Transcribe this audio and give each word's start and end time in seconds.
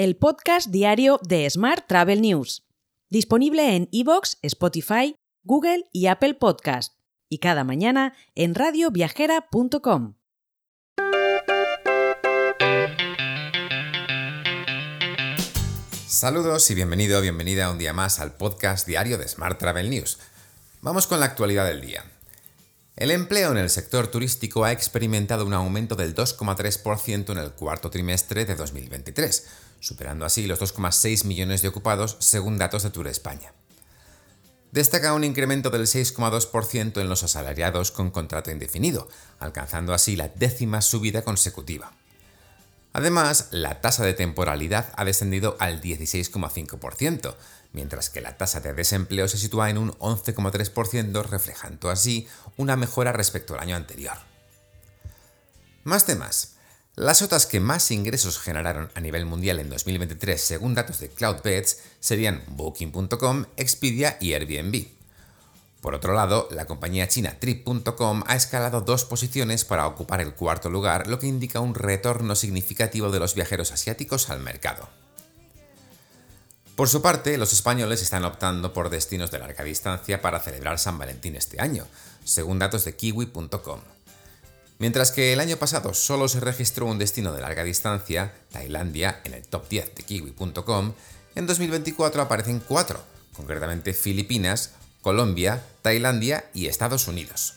el 0.00 0.16
podcast 0.16 0.68
diario 0.70 1.20
de 1.28 1.50
Smart 1.50 1.86
Travel 1.86 2.22
News, 2.22 2.66
disponible 3.10 3.76
en 3.76 3.86
iVoox, 3.90 4.38
Spotify, 4.40 5.14
Google 5.44 5.84
y 5.92 6.06
Apple 6.06 6.32
Podcast, 6.32 6.94
y 7.28 7.36
cada 7.36 7.64
mañana 7.64 8.14
en 8.34 8.54
radioviajera.com. 8.54 10.14
Saludos 16.06 16.70
y 16.70 16.74
bienvenido 16.74 17.20
bienvenida 17.20 17.70
un 17.70 17.76
día 17.76 17.92
más 17.92 18.20
al 18.20 18.32
podcast 18.38 18.86
diario 18.86 19.18
de 19.18 19.28
Smart 19.28 19.58
Travel 19.58 19.90
News. 19.90 20.18
Vamos 20.80 21.06
con 21.06 21.20
la 21.20 21.26
actualidad 21.26 21.66
del 21.66 21.82
día. 21.82 22.06
El 23.00 23.10
empleo 23.12 23.50
en 23.50 23.56
el 23.56 23.70
sector 23.70 24.08
turístico 24.08 24.62
ha 24.62 24.72
experimentado 24.72 25.46
un 25.46 25.54
aumento 25.54 25.96
del 25.96 26.14
2,3% 26.14 27.32
en 27.32 27.38
el 27.38 27.52
cuarto 27.52 27.88
trimestre 27.88 28.44
de 28.44 28.54
2023, 28.54 29.46
superando 29.80 30.26
así 30.26 30.46
los 30.46 30.60
2,6 30.60 31.24
millones 31.24 31.62
de 31.62 31.68
ocupados 31.68 32.18
según 32.20 32.58
datos 32.58 32.82
de 32.82 32.90
Tour 32.90 33.08
España. 33.08 33.54
Destaca 34.70 35.14
un 35.14 35.24
incremento 35.24 35.70
del 35.70 35.86
6,2% 35.86 37.00
en 37.00 37.08
los 37.08 37.22
asalariados 37.22 37.90
con 37.90 38.10
contrato 38.10 38.50
indefinido, 38.50 39.08
alcanzando 39.38 39.94
así 39.94 40.14
la 40.14 40.28
décima 40.28 40.82
subida 40.82 41.22
consecutiva. 41.22 41.94
Además, 42.92 43.48
la 43.52 43.80
tasa 43.80 44.04
de 44.04 44.14
temporalidad 44.14 44.92
ha 44.96 45.04
descendido 45.04 45.56
al 45.60 45.80
16,5%, 45.80 47.36
mientras 47.72 48.10
que 48.10 48.20
la 48.20 48.36
tasa 48.36 48.60
de 48.60 48.72
desempleo 48.74 49.28
se 49.28 49.38
sitúa 49.38 49.70
en 49.70 49.78
un 49.78 49.92
11,3%, 49.92 51.24
reflejando 51.24 51.90
así 51.90 52.26
una 52.56 52.76
mejora 52.76 53.12
respecto 53.12 53.54
al 53.54 53.60
año 53.60 53.76
anterior. 53.76 54.16
Más 55.84 56.04
temas. 56.04 56.56
Las 56.96 57.22
otras 57.22 57.46
que 57.46 57.60
más 57.60 57.90
ingresos 57.92 58.38
generaron 58.38 58.90
a 58.94 59.00
nivel 59.00 59.24
mundial 59.24 59.60
en 59.60 59.70
2023 59.70 60.40
según 60.40 60.74
datos 60.74 60.98
de 60.98 61.08
CloudBeds 61.08 61.78
serían 62.00 62.42
Booking.com, 62.48 63.46
Expedia 63.56 64.18
y 64.20 64.34
Airbnb. 64.34 64.99
Por 65.80 65.94
otro 65.94 66.12
lado, 66.12 66.46
la 66.50 66.66
compañía 66.66 67.08
china 67.08 67.36
Trip.com 67.40 68.22
ha 68.26 68.36
escalado 68.36 68.82
dos 68.82 69.04
posiciones 69.04 69.64
para 69.64 69.86
ocupar 69.86 70.20
el 70.20 70.34
cuarto 70.34 70.68
lugar, 70.68 71.06
lo 71.06 71.18
que 71.18 71.26
indica 71.26 71.60
un 71.60 71.74
retorno 71.74 72.34
significativo 72.34 73.10
de 73.10 73.18
los 73.18 73.34
viajeros 73.34 73.72
asiáticos 73.72 74.28
al 74.28 74.40
mercado. 74.40 74.88
Por 76.76 76.88
su 76.88 77.02
parte, 77.02 77.36
los 77.36 77.52
españoles 77.52 78.02
están 78.02 78.24
optando 78.24 78.72
por 78.72 78.90
destinos 78.90 79.30
de 79.30 79.38
larga 79.38 79.64
distancia 79.64 80.22
para 80.22 80.40
celebrar 80.40 80.78
San 80.78 80.98
Valentín 80.98 81.36
este 81.36 81.60
año, 81.60 81.86
según 82.24 82.58
datos 82.58 82.84
de 82.84 82.96
kiwi.com. 82.96 83.80
Mientras 84.78 85.10
que 85.10 85.34
el 85.34 85.40
año 85.40 85.58
pasado 85.58 85.92
solo 85.92 86.26
se 86.26 86.40
registró 86.40 86.86
un 86.86 86.96
destino 86.96 87.32
de 87.32 87.42
larga 87.42 87.64
distancia, 87.64 88.32
Tailandia, 88.50 89.20
en 89.24 89.34
el 89.34 89.42
top 89.42 89.68
10 89.68 89.94
de 89.94 90.02
kiwi.com, 90.04 90.94
en 91.34 91.46
2024 91.46 92.22
aparecen 92.22 92.60
cuatro, 92.60 93.02
concretamente 93.34 93.92
Filipinas, 93.92 94.72
Colombia, 95.02 95.64
Tailandia 95.82 96.44
y 96.52 96.66
Estados 96.66 97.08
Unidos. 97.08 97.54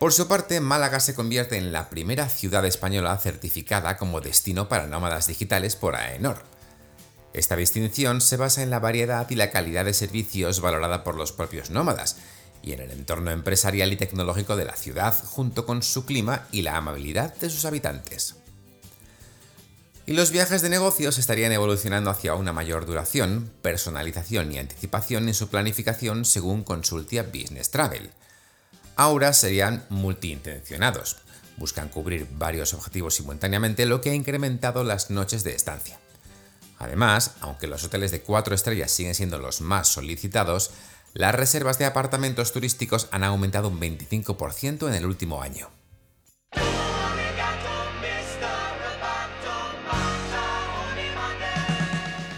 Por 0.00 0.12
su 0.12 0.26
parte, 0.26 0.60
Málaga 0.60 0.98
se 0.98 1.14
convierte 1.14 1.58
en 1.58 1.72
la 1.72 1.90
primera 1.90 2.28
ciudad 2.28 2.64
española 2.64 3.16
certificada 3.18 3.96
como 3.98 4.20
destino 4.20 4.68
para 4.68 4.86
nómadas 4.86 5.26
digitales 5.26 5.76
por 5.76 5.94
AENOR. 5.94 6.42
Esta 7.34 7.54
distinción 7.54 8.20
se 8.20 8.36
basa 8.36 8.62
en 8.62 8.70
la 8.70 8.80
variedad 8.80 9.30
y 9.30 9.36
la 9.36 9.50
calidad 9.50 9.84
de 9.84 9.94
servicios 9.94 10.60
valorada 10.60 11.04
por 11.04 11.14
los 11.14 11.32
propios 11.32 11.70
nómadas, 11.70 12.16
y 12.62 12.72
en 12.72 12.80
el 12.80 12.90
entorno 12.90 13.30
empresarial 13.30 13.92
y 13.92 13.96
tecnológico 13.96 14.56
de 14.56 14.64
la 14.64 14.74
ciudad, 14.74 15.14
junto 15.24 15.66
con 15.66 15.82
su 15.82 16.04
clima 16.04 16.46
y 16.50 16.62
la 16.62 16.76
amabilidad 16.76 17.34
de 17.36 17.48
sus 17.48 17.64
habitantes. 17.64 18.39
Y 20.06 20.14
los 20.14 20.32
viajes 20.32 20.62
de 20.62 20.70
negocios 20.70 21.18
estarían 21.18 21.52
evolucionando 21.52 22.10
hacia 22.10 22.34
una 22.34 22.52
mayor 22.52 22.86
duración, 22.86 23.52
personalización 23.62 24.52
y 24.52 24.58
anticipación 24.58 25.28
en 25.28 25.34
su 25.34 25.48
planificación 25.48 26.24
según 26.24 26.64
Consultia 26.64 27.22
Business 27.22 27.70
Travel. 27.70 28.10
Ahora 28.96 29.32
serían 29.32 29.84
multiintencionados, 29.88 31.18
buscan 31.56 31.88
cubrir 31.88 32.26
varios 32.32 32.74
objetivos 32.74 33.14
simultáneamente, 33.14 33.86
lo 33.86 34.00
que 34.00 34.10
ha 34.10 34.14
incrementado 34.14 34.82
las 34.82 35.10
noches 35.10 35.44
de 35.44 35.54
estancia. 35.54 36.00
Además, 36.78 37.34
aunque 37.40 37.66
los 37.66 37.84
hoteles 37.84 38.10
de 38.10 38.22
4 38.22 38.54
estrellas 38.54 38.90
siguen 38.90 39.14
siendo 39.14 39.38
los 39.38 39.60
más 39.60 39.86
solicitados, 39.88 40.70
las 41.12 41.34
reservas 41.34 41.78
de 41.78 41.84
apartamentos 41.84 42.52
turísticos 42.52 43.08
han 43.10 43.22
aumentado 43.22 43.68
un 43.68 43.78
25% 43.78 44.88
en 44.88 44.94
el 44.94 45.06
último 45.06 45.42
año. 45.42 45.70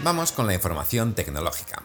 Vamos 0.03 0.33
con 0.33 0.47
la 0.47 0.53
información 0.53 1.15
tecnológica. 1.15 1.81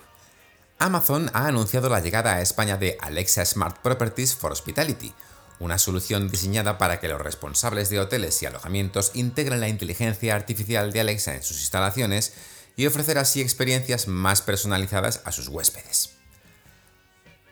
Amazon 0.81 1.31
ha 1.35 1.47
anunciado 1.47 1.89
la 1.89 2.01
llegada 2.01 2.35
a 2.35 2.41
España 2.43 2.77
de 2.77 2.99
Alexa 3.01 3.45
Smart 3.45 3.79
Properties 3.79 4.35
for 4.35 4.51
Hospitality, 4.51 5.15
una 5.61 5.79
solución 5.79 6.29
diseñada 6.29 6.79
para 6.79 6.99
que 6.99 7.07
los 7.07 7.21
responsables 7.21 7.91
de 7.91 8.01
hoteles 8.01 8.43
y 8.43 8.47
alojamientos 8.47 9.13
integren 9.15 9.61
la 9.61 9.69
inteligencia 9.69 10.35
artificial 10.35 10.93
de 10.93 10.99
Alexa 10.99 11.37
en 11.37 11.45
sus 11.45 11.61
instalaciones 11.61 12.33
y 12.77 12.87
ofrecer 12.87 13.19
así 13.19 13.41
experiencias 13.41 14.09
más 14.09 14.43
personalizadas 14.43 15.23
a 15.25 15.31
sus 15.31 15.47
huéspedes. 15.47 16.11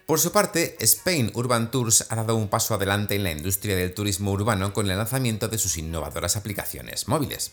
Por 0.05 0.19
su 0.19 0.33
parte, 0.33 0.77
Spain 0.81 1.31
Urban 1.35 1.71
Tours 1.71 2.07
ha 2.11 2.17
dado 2.17 2.35
un 2.35 2.49
paso 2.49 2.75
adelante 2.75 3.15
en 3.15 3.23
la 3.23 3.31
industria 3.31 3.77
del 3.77 3.95
turismo 3.95 4.33
urbano 4.33 4.73
con 4.73 4.91
el 4.91 4.99
lanzamiento 4.99 5.47
de 5.47 5.59
sus 5.59 5.79
innovadoras 5.79 6.35
aplicaciones 6.35 7.07
móviles. 7.07 7.53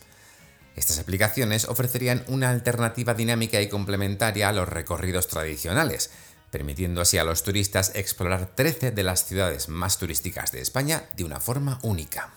Estas 0.75 0.99
aplicaciones 0.99 1.65
ofrecerían 1.65 2.23
una 2.27 2.49
alternativa 2.49 3.13
dinámica 3.13 3.61
y 3.61 3.69
complementaria 3.69 4.49
a 4.49 4.53
los 4.53 4.67
recorridos 4.67 5.27
tradicionales, 5.27 6.09
permitiendo 6.49 7.01
así 7.01 7.17
a 7.17 7.23
los 7.23 7.43
turistas 7.43 7.91
explorar 7.95 8.55
13 8.55 8.91
de 8.91 9.03
las 9.03 9.25
ciudades 9.25 9.69
más 9.69 9.97
turísticas 9.97 10.51
de 10.51 10.61
España 10.61 11.03
de 11.15 11.23
una 11.23 11.39
forma 11.39 11.79
única. 11.83 12.33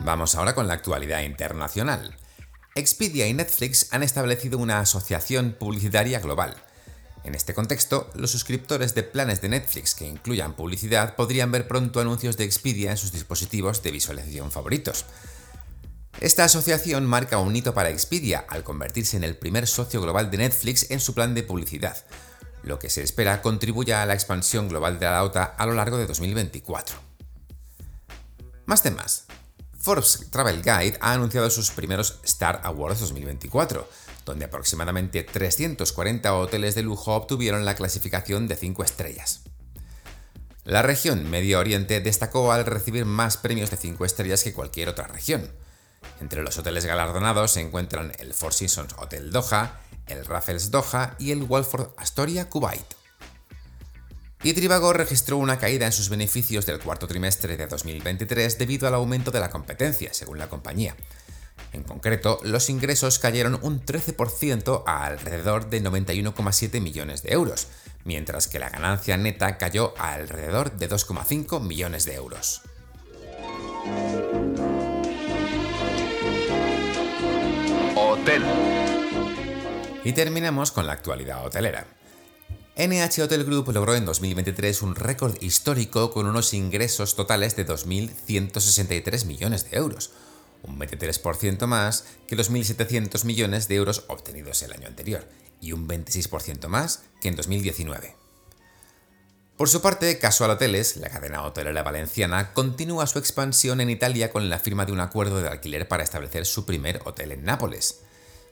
Vamos 0.00 0.34
ahora 0.34 0.54
con 0.54 0.66
la 0.66 0.74
actualidad 0.74 1.22
internacional. 1.22 2.16
Expedia 2.74 3.26
y 3.26 3.32
Netflix 3.32 3.88
han 3.92 4.02
establecido 4.02 4.58
una 4.58 4.80
asociación 4.80 5.56
publicitaria 5.58 6.20
global. 6.20 6.56
En 7.24 7.34
este 7.34 7.54
contexto, 7.54 8.10
los 8.14 8.30
suscriptores 8.30 8.94
de 8.94 9.02
planes 9.02 9.40
de 9.40 9.48
Netflix 9.48 9.94
que 9.94 10.06
incluyan 10.06 10.54
publicidad 10.54 11.16
podrían 11.16 11.50
ver 11.50 11.66
pronto 11.66 11.98
anuncios 12.00 12.36
de 12.36 12.44
Expedia 12.44 12.90
en 12.90 12.98
sus 12.98 13.12
dispositivos 13.12 13.82
de 13.82 13.90
visualización 13.90 14.50
favoritos. 14.50 15.06
Esta 16.20 16.44
asociación 16.44 17.06
marca 17.06 17.38
un 17.38 17.56
hito 17.56 17.72
para 17.72 17.90
Expedia 17.90 18.44
al 18.48 18.62
convertirse 18.62 19.16
en 19.16 19.24
el 19.24 19.36
primer 19.36 19.66
socio 19.66 20.02
global 20.02 20.30
de 20.30 20.38
Netflix 20.38 20.90
en 20.90 21.00
su 21.00 21.14
plan 21.14 21.34
de 21.34 21.42
publicidad, 21.42 21.96
lo 22.62 22.78
que 22.78 22.90
se 22.90 23.02
espera 23.02 23.40
contribuya 23.40 24.02
a 24.02 24.06
la 24.06 24.14
expansión 24.14 24.68
global 24.68 24.98
de 24.98 25.06
la 25.06 25.24
OTA 25.24 25.44
a 25.44 25.66
lo 25.66 25.72
largo 25.72 25.96
de 25.96 26.06
2024. 26.06 26.96
Más 28.66 28.82
temas. 28.82 29.24
Forbes 29.78 30.28
Travel 30.30 30.62
Guide 30.62 30.98
ha 31.00 31.12
anunciado 31.12 31.50
sus 31.50 31.70
primeros 31.70 32.20
Star 32.22 32.60
Awards 32.64 33.00
2024, 33.00 33.86
donde 34.24 34.44
aproximadamente 34.44 35.22
340 35.22 36.34
hoteles 36.34 36.74
de 36.74 36.82
lujo 36.82 37.14
obtuvieron 37.14 37.64
la 37.64 37.74
clasificación 37.74 38.48
de 38.48 38.56
5 38.56 38.84
estrellas. 38.84 39.42
La 40.64 40.82
región 40.82 41.28
Medio 41.28 41.58
Oriente 41.58 42.00
destacó 42.00 42.52
al 42.52 42.64
recibir 42.64 43.04
más 43.04 43.36
premios 43.36 43.70
de 43.70 43.76
5 43.76 44.04
estrellas 44.04 44.42
que 44.42 44.52
cualquier 44.52 44.88
otra 44.88 45.06
región. 45.06 45.50
Entre 46.20 46.42
los 46.42 46.58
hoteles 46.58 46.86
galardonados 46.86 47.52
se 47.52 47.60
encuentran 47.60 48.12
el 48.18 48.34
Four 48.34 48.54
Seasons 48.54 48.94
Hotel 48.96 49.30
Doha, 49.30 49.80
el 50.06 50.24
Raffles 50.24 50.70
Doha 50.70 51.16
y 51.18 51.32
el 51.32 51.42
Walford 51.42 51.90
Astoria 51.96 52.48
Kuwait 52.48 52.94
y 54.44 54.52
Trivago 54.52 54.92
registró 54.92 55.38
una 55.38 55.58
caída 55.58 55.86
en 55.86 55.92
sus 55.92 56.10
beneficios 56.10 56.66
del 56.66 56.78
cuarto 56.78 57.08
trimestre 57.08 57.56
de 57.56 57.66
2023 57.66 58.58
debido 58.58 58.86
al 58.86 58.92
aumento 58.92 59.30
de 59.30 59.40
la 59.40 59.48
competencia, 59.48 60.12
según 60.12 60.38
la 60.38 60.50
compañía. 60.50 60.94
En 61.74 61.82
concreto, 61.82 62.38
los 62.44 62.70
ingresos 62.70 63.18
cayeron 63.18 63.58
un 63.60 63.84
13% 63.84 64.84
a 64.86 65.06
alrededor 65.06 65.68
de 65.70 65.82
91,7 65.82 66.80
millones 66.80 67.24
de 67.24 67.32
euros, 67.32 67.66
mientras 68.04 68.46
que 68.46 68.60
la 68.60 68.70
ganancia 68.70 69.16
neta 69.16 69.58
cayó 69.58 69.92
a 69.98 70.14
alrededor 70.14 70.76
de 70.76 70.88
2,5 70.88 71.60
millones 71.60 72.04
de 72.04 72.14
euros. 72.14 72.62
Hotel. 77.96 78.44
Y 80.04 80.12
terminamos 80.12 80.70
con 80.70 80.86
la 80.86 80.92
actualidad 80.92 81.44
hotelera. 81.44 81.88
NH 82.76 83.22
Hotel 83.22 83.44
Group 83.44 83.72
logró 83.72 83.96
en 83.96 84.04
2023 84.04 84.82
un 84.82 84.94
récord 84.94 85.34
histórico 85.40 86.12
con 86.12 86.26
unos 86.26 86.54
ingresos 86.54 87.16
totales 87.16 87.56
de 87.56 87.66
2.163 87.66 89.26
millones 89.26 89.68
de 89.68 89.76
euros, 89.76 90.12
un 90.64 90.78
23% 90.78 91.66
más 91.66 92.04
que 92.26 92.36
los 92.36 92.50
1.700 92.50 93.24
millones 93.24 93.68
de 93.68 93.76
euros 93.76 94.04
obtenidos 94.08 94.62
el 94.62 94.72
año 94.72 94.88
anterior 94.88 95.28
y 95.60 95.72
un 95.72 95.88
26% 95.88 96.68
más 96.68 97.04
que 97.20 97.28
en 97.28 97.36
2019. 97.36 98.16
Por 99.56 99.68
su 99.68 99.80
parte, 99.80 100.18
Casual 100.18 100.50
Hoteles, 100.50 100.96
la 100.96 101.08
cadena 101.08 101.44
hotelera 101.44 101.84
valenciana, 101.84 102.52
continúa 102.54 103.06
su 103.06 103.20
expansión 103.20 103.80
en 103.80 103.88
Italia 103.88 104.32
con 104.32 104.50
la 104.50 104.58
firma 104.58 104.84
de 104.84 104.90
un 104.90 104.98
acuerdo 104.98 105.40
de 105.40 105.48
alquiler 105.48 105.86
para 105.86 106.02
establecer 106.02 106.44
su 106.44 106.66
primer 106.66 107.00
hotel 107.04 107.30
en 107.30 107.44
Nápoles. 107.44 108.00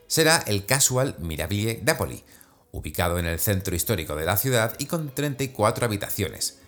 Será 0.06 0.44
el 0.46 0.64
Casual 0.64 1.16
Mirabile 1.18 1.80
Napoli, 1.82 2.22
ubicado 2.70 3.18
en 3.18 3.26
el 3.26 3.40
centro 3.40 3.74
histórico 3.74 4.14
de 4.14 4.26
la 4.26 4.36
ciudad 4.36 4.76
y 4.78 4.86
con 4.86 5.12
34 5.12 5.86
habitaciones. 5.86 6.60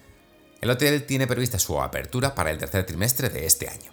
El 0.60 0.70
hotel 0.70 1.04
tiene 1.04 1.28
prevista 1.28 1.60
su 1.60 1.80
apertura 1.80 2.34
para 2.34 2.50
el 2.50 2.58
tercer 2.58 2.86
trimestre 2.86 3.28
de 3.28 3.46
este 3.46 3.68
año. 3.68 3.92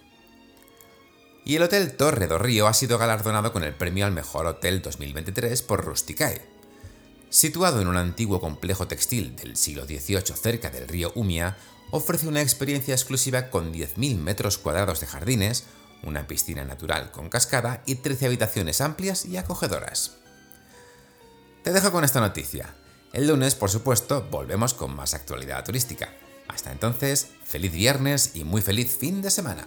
Y 1.44 1.56
el 1.56 1.62
Hotel 1.62 1.96
Torre 1.96 2.28
do 2.28 2.38
Río 2.38 2.68
ha 2.68 2.74
sido 2.74 2.98
galardonado 2.98 3.52
con 3.52 3.64
el 3.64 3.74
premio 3.74 4.06
al 4.06 4.12
mejor 4.12 4.46
hotel 4.46 4.80
2023 4.80 5.62
por 5.62 5.84
Rusticae. 5.84 6.40
Situado 7.30 7.80
en 7.80 7.88
un 7.88 7.96
antiguo 7.96 8.40
complejo 8.40 8.86
textil 8.86 9.34
del 9.34 9.56
siglo 9.56 9.84
XVIII 9.84 10.36
cerca 10.36 10.70
del 10.70 10.86
río 10.86 11.10
Umia, 11.16 11.56
ofrece 11.90 12.28
una 12.28 12.42
experiencia 12.42 12.94
exclusiva 12.94 13.50
con 13.50 13.72
10.000 13.72 14.18
metros 14.18 14.58
cuadrados 14.58 15.00
de 15.00 15.06
jardines, 15.06 15.64
una 16.04 16.26
piscina 16.26 16.64
natural 16.64 17.10
con 17.10 17.28
cascada 17.28 17.82
y 17.86 17.96
13 17.96 18.26
habitaciones 18.26 18.80
amplias 18.80 19.24
y 19.24 19.36
acogedoras. 19.36 20.18
Te 21.64 21.72
dejo 21.72 21.90
con 21.90 22.04
esta 22.04 22.20
noticia. 22.20 22.74
El 23.12 23.26
lunes, 23.26 23.54
por 23.56 23.70
supuesto, 23.70 24.28
volvemos 24.30 24.74
con 24.74 24.94
más 24.94 25.14
actualidad 25.14 25.64
turística. 25.64 26.14
Hasta 26.48 26.70
entonces, 26.70 27.28
feliz 27.44 27.72
viernes 27.72 28.32
y 28.34 28.44
muy 28.44 28.62
feliz 28.62 28.96
fin 28.96 29.22
de 29.22 29.30
semana. 29.30 29.66